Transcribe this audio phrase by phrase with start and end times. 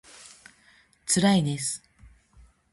[1.05, 1.83] つらいです